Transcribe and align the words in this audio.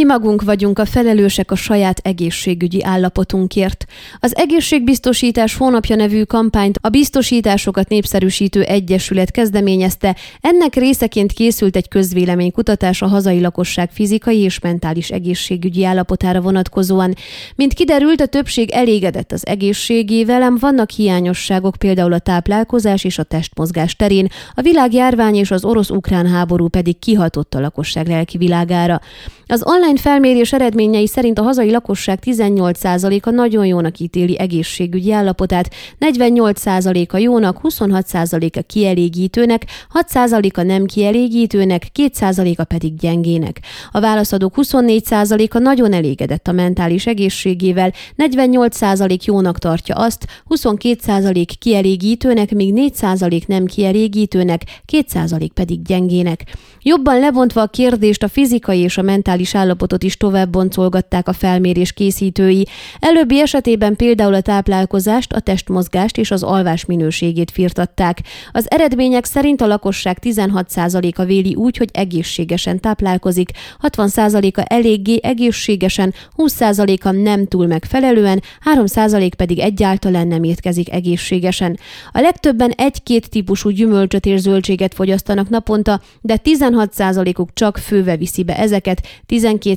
Mi 0.00 0.06
magunk 0.06 0.42
vagyunk 0.42 0.78
a 0.78 0.84
felelősek 0.84 1.50
a 1.50 1.54
saját 1.54 2.00
egészségügyi 2.02 2.84
állapotunkért. 2.84 3.84
Az 4.20 4.36
Egészségbiztosítás 4.36 5.56
hónapja 5.56 5.96
nevű 5.96 6.22
kampányt 6.22 6.78
a 6.80 6.88
Biztosításokat 6.88 7.88
Népszerűsítő 7.88 8.62
Egyesület 8.62 9.30
kezdeményezte. 9.30 10.16
Ennek 10.40 10.74
részeként 10.74 11.32
készült 11.32 11.76
egy 11.76 11.88
közvéleménykutatás 11.88 13.02
a 13.02 13.06
hazai 13.06 13.40
lakosság 13.40 13.90
fizikai 13.92 14.38
és 14.38 14.58
mentális 14.58 15.10
egészségügyi 15.10 15.84
állapotára 15.84 16.40
vonatkozóan. 16.40 17.14
Mint 17.54 17.74
kiderült, 17.74 18.20
a 18.20 18.26
többség 18.26 18.70
elégedett 18.70 19.32
az 19.32 19.46
egészségével, 19.46 20.42
ám 20.42 20.56
vannak 20.60 20.90
hiányosságok 20.90 21.76
például 21.76 22.12
a 22.12 22.18
táplálkozás 22.18 23.04
és 23.04 23.18
a 23.18 23.22
testmozgás 23.22 23.96
terén, 23.96 24.28
a 24.54 24.62
világjárvány 24.62 25.34
és 25.34 25.50
az 25.50 25.64
orosz-ukrán 25.64 26.26
háború 26.26 26.68
pedig 26.68 26.98
kihatott 26.98 27.54
a 27.54 27.60
lakosság 27.60 28.06
lelki 28.06 28.38
világára. 28.38 29.00
Az 29.46 29.62
online 29.64 29.89
felmérés 29.96 30.52
eredményei 30.52 31.06
szerint 31.06 31.38
a 31.38 31.42
hazai 31.42 31.70
lakosság 31.70 32.18
18%-a 32.26 33.30
nagyon 33.30 33.66
jónak 33.66 33.98
ítéli 33.98 34.38
egészségügyi 34.38 35.12
állapotát, 35.12 35.74
48%-a 36.00 37.16
jónak, 37.16 37.60
26%-a 37.62 38.62
kielégítőnek, 38.66 39.66
6%-a 39.94 40.62
nem 40.62 40.84
kielégítőnek, 40.84 41.86
2%-a 41.94 42.64
pedig 42.64 42.96
gyengének. 42.96 43.60
A 43.90 44.00
válaszadók 44.00 44.54
24%-a 44.56 45.58
nagyon 45.58 45.92
elégedett 45.92 46.48
a 46.48 46.52
mentális 46.52 47.06
egészségével, 47.06 47.92
48% 48.16 49.24
jónak 49.24 49.58
tartja 49.58 49.94
azt, 49.94 50.26
22% 50.48 51.44
kielégítőnek, 51.58 52.54
míg 52.54 52.92
4% 53.00 53.46
nem 53.46 53.64
kielégítőnek, 53.64 54.62
2% 54.92 55.48
pedig 55.54 55.82
gyengének. 55.82 56.56
Jobban 56.82 57.18
lebontva 57.18 57.60
a 57.60 57.66
kérdést 57.66 58.22
a 58.22 58.28
fizikai 58.28 58.78
és 58.78 58.98
a 58.98 59.02
mentális 59.02 59.54
állapotot 59.80 60.02
is 60.02 60.16
tovább 60.16 60.50
boncolgatták 60.50 61.28
a 61.28 61.32
felmérés 61.32 61.92
készítői. 61.92 62.66
Előbbi 62.98 63.40
esetében 63.40 63.96
például 63.96 64.34
a 64.34 64.40
táplálkozást, 64.40 65.32
a 65.32 65.40
testmozgást 65.40 66.16
és 66.18 66.30
az 66.30 66.42
alvás 66.42 66.84
minőségét 66.84 67.50
firtatták. 67.50 68.22
Az 68.52 68.70
eredmények 68.70 69.24
szerint 69.24 69.60
a 69.60 69.66
lakosság 69.66 70.18
16%-a 70.22 71.24
véli 71.24 71.54
úgy, 71.54 71.76
hogy 71.76 71.88
egészségesen 71.92 72.80
táplálkozik, 72.80 73.50
60%-a 73.82 74.64
eléggé 74.66 75.18
egészségesen, 75.22 76.14
20%-a 76.36 77.10
nem 77.10 77.46
túl 77.46 77.66
megfelelően, 77.66 78.42
3% 78.74 79.30
pedig 79.36 79.58
egyáltalán 79.58 80.26
nem 80.26 80.42
étkezik 80.42 80.92
egészségesen. 80.92 81.78
A 82.12 82.20
legtöbben 82.20 82.70
egy-két 82.70 83.30
típusú 83.30 83.68
gyümölcsöt 83.68 84.26
és 84.26 84.40
zöldséget 84.40 84.94
fogyasztanak 84.94 85.48
naponta, 85.48 86.00
de 86.20 86.40
16%-uk 86.44 87.48
csak 87.54 87.78
főve 87.78 88.16
viszi 88.16 88.44
be 88.44 88.58
ezeket, 88.58 89.06
12% 89.28 89.69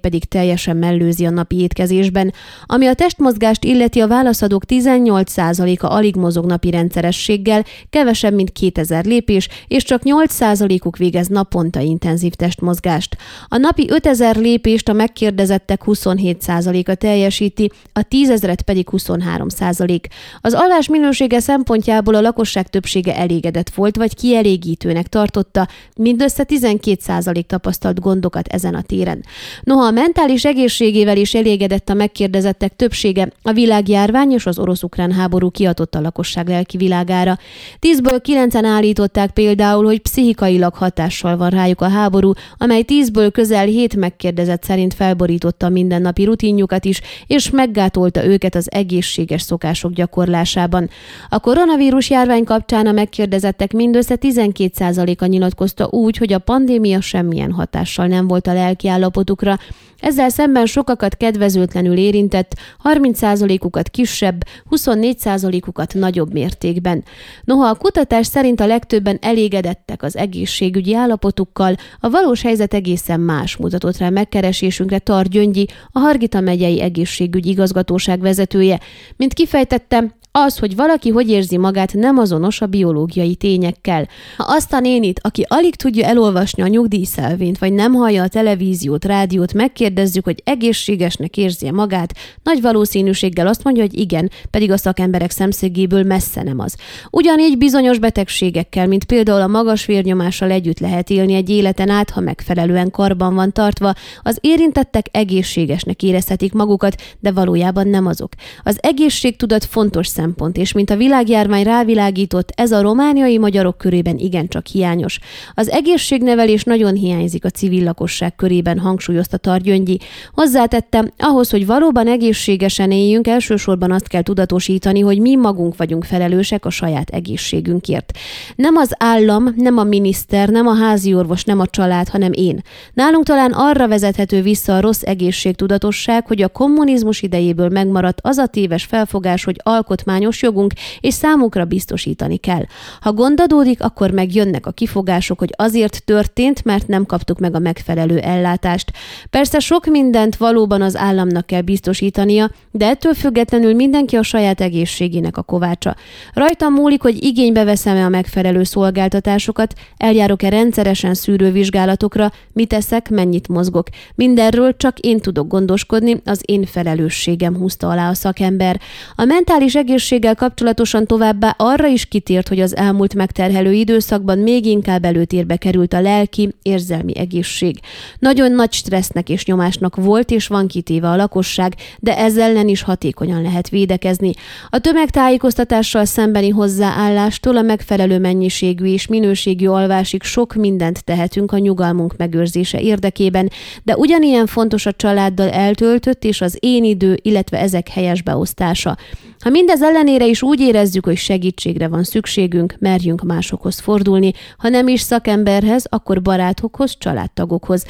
pedig 0.00 0.24
teljesen 0.24 0.76
mellőzi 0.76 1.26
a 1.26 1.30
napi 1.30 1.60
étkezésben. 1.60 2.32
Ami 2.66 2.86
a 2.86 2.94
testmozgást 2.94 3.64
illeti, 3.64 4.00
a 4.00 4.06
válaszadók 4.06 4.62
18%-a 4.68 5.86
alig 5.86 6.16
mozog 6.16 6.46
napi 6.46 6.70
rendszerességgel, 6.70 7.64
kevesebb, 7.90 8.34
mint 8.34 8.52
2000 8.52 9.04
lépés, 9.04 9.48
és 9.68 9.84
csak 9.84 10.02
8%-uk 10.04 10.96
végez 10.96 11.26
naponta 11.26 11.80
intenzív 11.80 12.32
testmozgást. 12.32 13.16
A 13.48 13.56
napi 13.56 13.86
5000 13.90 14.36
lépést 14.36 14.88
a 14.88 14.92
megkérdezettek 14.92 15.82
27%-a 15.86 16.94
teljesíti, 16.94 17.70
a 17.92 18.02
10 18.02 18.30
ezeret 18.30 18.62
pedig 18.62 18.88
23%. 18.92 20.00
Az 20.40 20.54
alvás 20.54 20.88
minősége 20.88 21.40
szempontjából 21.40 22.14
a 22.14 22.20
lakosság 22.20 22.68
többsége 22.68 23.16
elégedett 23.16 23.70
volt, 23.70 23.96
vagy 23.96 24.14
kielégítőnek 24.14 25.06
tartotta, 25.06 25.68
mindössze 25.96 26.44
12% 26.48 27.42
tapasztalt 27.42 28.00
gondokat 28.00 28.48
ezen 28.48 28.74
a 28.74 28.82
téren. 28.82 29.24
Noha 29.62 29.86
a 29.86 29.90
mentális 29.90 30.44
egészségével 30.44 31.16
is 31.16 31.34
elégedett 31.34 31.88
a 31.88 31.94
megkérdezettek 31.94 32.76
többsége, 32.76 33.32
a 33.42 33.52
világjárvány 33.52 34.32
és 34.32 34.46
az 34.46 34.58
orosz-ukrán 34.58 35.12
háború 35.12 35.50
kiatott 35.50 35.94
a 35.94 36.00
lakosság 36.00 36.48
lelki 36.48 36.76
világára. 36.76 37.38
Tízből 37.78 38.20
kilencen 38.20 38.64
állították 38.64 39.30
például, 39.30 39.84
hogy 39.84 40.00
pszichikailag 40.00 40.74
hatással 40.74 41.36
van 41.36 41.50
rájuk 41.50 41.80
a 41.80 41.88
háború, 41.88 42.32
amely 42.58 42.82
tízből 42.82 43.30
közel 43.30 43.66
hét 43.66 43.96
megkérdezett 43.96 44.62
szerint 44.62 44.94
felborította 44.94 45.68
mindennapi 45.68 46.24
rutinjukat 46.24 46.84
is, 46.84 47.00
és 47.26 47.50
meggátolta 47.50 48.24
őket 48.24 48.54
az 48.54 48.72
egészséges 48.72 49.42
szokások 49.42 49.92
gyakorlásában. 49.92 50.90
A 51.28 51.38
koronavírus 51.38 52.10
járvány 52.10 52.44
kapcsán 52.44 52.86
a 52.86 52.92
megkérdezettek 52.92 53.72
mindössze 53.72 54.16
12%-a 54.20 55.26
nyilatkozta 55.26 55.88
úgy, 55.90 56.16
hogy 56.16 56.32
a 56.32 56.38
pandémia 56.38 57.00
semmilyen 57.00 57.52
hatással 57.52 58.06
nem 58.06 58.26
volt 58.26 58.46
a 58.46 58.52
lelki 58.52 58.88
állapotukra, 59.14 59.58
ezzel 59.98 60.28
szemben 60.28 60.66
sokakat 60.66 61.16
kedvezőtlenül 61.16 61.96
érintett, 61.96 62.56
30%-ukat 62.84 63.88
kisebb, 63.88 64.44
24%-ukat 64.70 65.94
nagyobb 65.94 66.32
mértékben. 66.32 67.04
Noha 67.44 67.68
a 67.68 67.74
kutatás 67.74 68.26
szerint 68.26 68.60
a 68.60 68.66
legtöbben 68.66 69.18
elégedettek 69.20 70.02
az 70.02 70.16
egészségügyi 70.16 70.94
állapotukkal, 70.94 71.74
a 72.00 72.10
valós 72.10 72.42
helyzet 72.42 72.74
egészen 72.74 73.20
más 73.20 73.56
mutatott 73.56 73.96
rá 73.96 74.08
megkeresésünkre 74.08 74.98
Tar 74.98 75.26
Gyöngyi, 75.26 75.66
a 75.92 75.98
Hargita 75.98 76.40
megyei 76.40 76.80
egészségügyi 76.80 77.50
igazgatóság 77.50 78.20
vezetője. 78.20 78.80
Mint 79.16 79.34
kifejtette, 79.34 80.16
az, 80.38 80.58
hogy 80.58 80.76
valaki 80.76 81.10
hogy 81.10 81.30
érzi 81.30 81.56
magát, 81.56 81.92
nem 81.92 82.18
azonos 82.18 82.60
a 82.60 82.66
biológiai 82.66 83.34
tényekkel. 83.34 84.08
Ha 84.36 84.44
azt 84.48 84.72
a 84.72 84.80
nénit, 84.80 85.20
aki 85.22 85.46
alig 85.48 85.76
tudja 85.76 86.06
elolvasni 86.06 86.62
a 86.62 86.66
nyugdíjszelvényt, 86.66 87.58
vagy 87.58 87.72
nem 87.72 87.92
hallja 87.92 88.22
a 88.22 88.28
televíziót, 88.28 89.04
rádiót, 89.04 89.52
megkérdezzük, 89.52 90.24
hogy 90.24 90.42
egészségesnek 90.44 91.36
érzi 91.36 91.70
magát, 91.70 92.14
nagy 92.42 92.60
valószínűséggel 92.60 93.46
azt 93.46 93.64
mondja, 93.64 93.82
hogy 93.82 93.98
igen, 93.98 94.30
pedig 94.50 94.70
a 94.70 94.76
szakemberek 94.76 95.30
szemszögéből 95.30 96.02
messze 96.02 96.42
nem 96.42 96.58
az. 96.58 96.76
Ugyanígy 97.10 97.58
bizonyos 97.58 97.98
betegségekkel, 97.98 98.86
mint 98.86 99.04
például 99.04 99.40
a 99.40 99.46
magas 99.46 99.86
vérnyomással 99.86 100.50
együtt 100.50 100.78
lehet 100.78 101.10
élni 101.10 101.34
egy 101.34 101.50
életen 101.50 101.90
át, 101.90 102.10
ha 102.10 102.20
megfelelően 102.20 102.90
karban 102.90 103.34
van 103.34 103.52
tartva, 103.52 103.94
az 104.22 104.38
érintettek 104.40 105.06
egészségesnek 105.10 106.02
érezhetik 106.02 106.52
magukat, 106.52 107.02
de 107.20 107.32
valójában 107.32 107.88
nem 107.88 108.06
azok. 108.06 108.32
Az 108.62 108.78
egészségtudat 108.80 109.64
fontos 109.64 110.06
szem 110.06 110.22
szempont, 110.24 110.56
és 110.56 110.72
mint 110.72 110.90
a 110.90 110.96
világjárvány 110.96 111.62
rávilágított, 111.62 112.52
ez 112.56 112.72
a 112.72 112.82
romániai 112.82 113.38
magyarok 113.38 113.78
körében 113.78 114.18
igencsak 114.18 114.66
hiányos. 114.66 115.18
Az 115.54 115.70
egészségnevelés 115.70 116.64
nagyon 116.64 116.94
hiányzik 116.94 117.44
a 117.44 117.50
civil 117.50 117.84
lakosság 117.84 118.34
körében, 118.34 118.78
hangsúlyozta 118.78 119.36
Targyöngyi. 119.36 119.98
Hozzátettem, 120.32 121.10
ahhoz, 121.18 121.50
hogy 121.50 121.66
valóban 121.66 122.06
egészségesen 122.06 122.90
éljünk, 122.90 123.26
elsősorban 123.26 123.90
azt 123.90 124.08
kell 124.08 124.22
tudatosítani, 124.22 125.00
hogy 125.00 125.20
mi 125.20 125.36
magunk 125.36 125.76
vagyunk 125.76 126.04
felelősek 126.04 126.64
a 126.64 126.70
saját 126.70 127.10
egészségünkért. 127.10 128.12
Nem 128.56 128.76
az 128.76 128.92
állam, 128.98 129.52
nem 129.56 129.78
a 129.78 129.84
miniszter, 129.84 130.48
nem 130.48 130.66
a 130.66 130.74
házi 130.74 131.14
orvos, 131.14 131.44
nem 131.44 131.60
a 131.60 131.66
család, 131.66 132.08
hanem 132.08 132.32
én. 132.32 132.62
Nálunk 132.92 133.24
talán 133.24 133.52
arra 133.52 133.88
vezethető 133.88 134.42
vissza 134.42 134.76
a 134.76 134.80
rossz 134.80 135.02
egészségtudatosság, 135.02 136.26
hogy 136.26 136.42
a 136.42 136.48
kommunizmus 136.48 137.22
idejéből 137.22 137.68
megmaradt 137.68 138.18
az 138.22 138.36
a 138.36 138.46
téves 138.46 138.84
felfogás, 138.84 139.44
hogy 139.44 139.60
alkotmány 139.62 140.13
alkotmányos 140.14 140.42
jogunk, 140.42 140.72
és 141.00 141.14
számukra 141.14 141.64
biztosítani 141.64 142.36
kell. 142.36 142.64
Ha 143.00 143.12
gond 143.12 143.40
adódik, 143.40 143.82
akkor 143.82 144.10
megjönnek 144.10 144.66
a 144.66 144.70
kifogások, 144.70 145.38
hogy 145.38 145.52
azért 145.56 146.04
történt, 146.04 146.64
mert 146.64 146.86
nem 146.86 147.06
kaptuk 147.06 147.38
meg 147.38 147.54
a 147.54 147.58
megfelelő 147.58 148.18
ellátást. 148.18 148.92
Persze 149.30 149.58
sok 149.58 149.86
mindent 149.86 150.36
valóban 150.36 150.82
az 150.82 150.96
államnak 150.96 151.46
kell 151.46 151.60
biztosítania, 151.60 152.50
de 152.70 152.86
ettől 152.86 153.14
függetlenül 153.14 153.74
mindenki 153.74 154.16
a 154.16 154.22
saját 154.22 154.60
egészségének 154.60 155.36
a 155.36 155.42
kovácsa. 155.42 155.96
Rajtam 156.32 156.72
múlik, 156.72 157.02
hogy 157.02 157.24
igénybe 157.24 157.64
veszem-e 157.64 158.04
a 158.04 158.08
megfelelő 158.08 158.62
szolgáltatásokat, 158.62 159.74
eljárok-e 159.96 160.48
rendszeresen 160.48 161.14
szűrővizsgálatokra, 161.14 162.32
mit 162.52 162.68
teszek, 162.68 163.10
mennyit 163.10 163.48
mozgok. 163.48 163.88
Mindenről 164.14 164.76
csak 164.76 164.98
én 164.98 165.18
tudok 165.18 165.48
gondoskodni, 165.48 166.20
az 166.24 166.40
én 166.44 166.64
felelősségem 166.64 167.56
húzta 167.56 167.88
alá 167.88 168.08
a 168.08 168.14
szakember. 168.14 168.80
A 169.16 169.24
mentális 169.24 169.74
egészség 169.74 170.03
egészséggel 170.04 170.34
kapcsolatosan 170.34 171.06
továbbá 171.06 171.54
arra 171.58 171.86
is 171.86 172.06
kitért, 172.06 172.48
hogy 172.48 172.60
az 172.60 172.76
elmúlt 172.76 173.14
megterhelő 173.14 173.72
időszakban 173.72 174.38
még 174.38 174.66
inkább 174.66 175.04
előtérbe 175.04 175.56
került 175.56 175.92
a 175.92 176.00
lelki, 176.00 176.54
érzelmi 176.62 177.18
egészség. 177.18 177.78
Nagyon 178.18 178.52
nagy 178.52 178.72
stressznek 178.72 179.28
és 179.28 179.44
nyomásnak 179.44 179.96
volt 179.96 180.30
és 180.30 180.46
van 180.46 180.66
kitéve 180.66 181.08
a 181.08 181.16
lakosság, 181.16 181.74
de 181.98 182.18
ezzel 182.18 182.50
ellen 182.50 182.68
is 182.68 182.82
hatékonyan 182.82 183.42
lehet 183.42 183.68
védekezni. 183.68 184.32
A 184.68 184.78
tömegtájékoztatással 184.78 186.04
szembeni 186.04 186.48
hozzáállástól 186.48 187.56
a 187.56 187.62
megfelelő 187.62 188.18
mennyiségű 188.18 188.84
és 188.84 189.06
minőségű 189.06 189.66
alvásig 189.66 190.22
sok 190.22 190.54
mindent 190.54 191.04
tehetünk 191.04 191.52
a 191.52 191.58
nyugalmunk 191.58 192.16
megőrzése 192.16 192.80
érdekében, 192.80 193.50
de 193.82 193.96
ugyanilyen 193.96 194.46
fontos 194.46 194.86
a 194.86 194.92
családdal 194.92 195.48
eltöltött 195.48 196.24
és 196.24 196.40
az 196.40 196.56
én 196.60 196.84
idő, 196.84 197.18
illetve 197.22 197.58
ezek 197.58 197.88
helyes 197.88 198.22
beosztása. 198.22 198.96
Ha 199.44 199.50
mindez 199.50 199.82
ellenére 199.84 200.26
is 200.26 200.42
úgy 200.42 200.60
érezzük, 200.60 201.04
hogy 201.04 201.16
segítségre 201.16 201.88
van 201.88 202.02
szükségünk, 202.04 202.76
merjünk 202.78 203.22
másokhoz 203.22 203.80
fordulni, 203.80 204.32
ha 204.58 204.68
nem 204.68 204.88
is 204.88 205.00
szakemberhez, 205.00 205.86
akkor 205.88 206.22
barátokhoz, 206.22 206.98
családtagokhoz. 206.98 207.84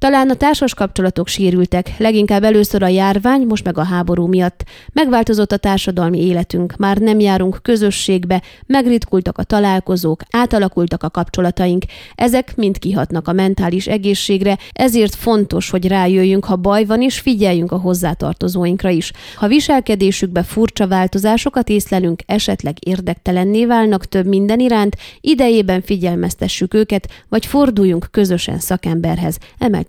Talán 0.00 0.30
a 0.30 0.34
társas 0.34 0.74
kapcsolatok 0.74 1.28
sérültek, 1.28 1.94
leginkább 1.98 2.44
először 2.44 2.82
a 2.82 2.88
járvány, 2.88 3.46
most 3.46 3.64
meg 3.64 3.78
a 3.78 3.82
háború 3.82 4.26
miatt. 4.26 4.64
Megváltozott 4.92 5.52
a 5.52 5.56
társadalmi 5.56 6.26
életünk, 6.26 6.76
már 6.76 6.96
nem 6.98 7.20
járunk 7.20 7.58
közösségbe, 7.62 8.42
megritkultak 8.66 9.38
a 9.38 9.42
találkozók, 9.42 10.22
átalakultak 10.30 11.02
a 11.02 11.10
kapcsolataink. 11.10 11.84
Ezek 12.14 12.56
mind 12.56 12.78
kihatnak 12.78 13.28
a 13.28 13.32
mentális 13.32 13.86
egészségre, 13.86 14.58
ezért 14.72 15.14
fontos, 15.14 15.70
hogy 15.70 15.86
rájöjjünk, 15.88 16.44
ha 16.44 16.56
baj 16.56 16.84
van, 16.84 17.02
és 17.02 17.18
figyeljünk 17.18 17.72
a 17.72 17.78
hozzátartozóinkra 17.78 18.88
is. 18.88 19.12
Ha 19.36 19.48
viselkedésükbe 19.48 20.42
furcsa 20.42 20.88
változásokat 20.88 21.68
észlelünk, 21.68 22.22
esetleg 22.26 22.76
érdektelenné 22.86 23.66
válnak 23.66 24.06
több 24.06 24.26
minden 24.26 24.60
iránt, 24.60 24.96
idejében 25.20 25.82
figyelmeztessük 25.82 26.74
őket, 26.74 27.08
vagy 27.28 27.46
forduljunk 27.46 28.08
közösen 28.10 28.58
szakemberhez, 28.58 29.38
emelte 29.58 29.88